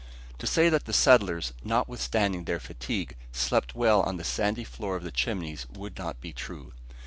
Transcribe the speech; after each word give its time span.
To 0.39 0.47
say 0.47 0.67
that 0.67 0.85
the 0.85 0.93
settlers, 0.93 1.53
notwithstanding 1.63 2.45
their 2.45 2.59
fatigue, 2.59 3.15
slept 3.31 3.75
well 3.75 4.01
on 4.01 4.17
the 4.17 4.23
sandy 4.23 4.63
floor 4.63 4.95
of 4.95 5.03
the 5.03 5.11
Chimneys 5.11 5.67
would 5.75 5.95
not 5.99 6.19
be 6.19 6.33
true. 6.33 6.73